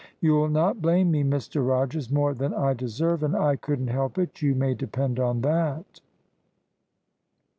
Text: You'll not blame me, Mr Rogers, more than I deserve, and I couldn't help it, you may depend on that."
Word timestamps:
You'll 0.19 0.49
not 0.49 0.81
blame 0.81 1.11
me, 1.11 1.23
Mr 1.23 1.63
Rogers, 1.63 2.09
more 2.09 2.33
than 2.33 2.55
I 2.55 2.73
deserve, 2.73 3.21
and 3.21 3.35
I 3.37 3.55
couldn't 3.55 3.89
help 3.89 4.17
it, 4.17 4.41
you 4.41 4.55
may 4.55 4.73
depend 4.73 5.19
on 5.19 5.41
that." 5.41 6.01